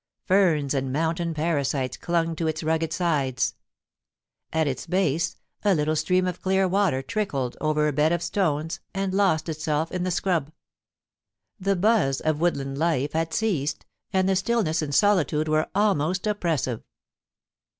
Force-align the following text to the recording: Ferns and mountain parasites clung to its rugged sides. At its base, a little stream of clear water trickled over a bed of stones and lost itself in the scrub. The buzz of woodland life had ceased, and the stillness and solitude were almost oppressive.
Ferns 0.25 0.73
and 0.73 0.91
mountain 0.91 1.31
parasites 1.35 1.95
clung 1.95 2.35
to 2.37 2.47
its 2.47 2.63
rugged 2.63 2.91
sides. 2.91 3.53
At 4.51 4.65
its 4.65 4.87
base, 4.87 5.37
a 5.63 5.75
little 5.75 5.95
stream 5.95 6.25
of 6.25 6.41
clear 6.41 6.67
water 6.67 7.03
trickled 7.03 7.55
over 7.61 7.87
a 7.87 7.93
bed 7.93 8.11
of 8.11 8.23
stones 8.23 8.79
and 8.95 9.13
lost 9.13 9.47
itself 9.47 9.91
in 9.91 10.01
the 10.01 10.09
scrub. 10.09 10.51
The 11.59 11.75
buzz 11.75 12.19
of 12.19 12.39
woodland 12.41 12.79
life 12.79 13.13
had 13.13 13.31
ceased, 13.31 13.85
and 14.11 14.27
the 14.27 14.35
stillness 14.35 14.81
and 14.81 14.95
solitude 14.95 15.47
were 15.47 15.67
almost 15.75 16.25
oppressive. 16.25 16.81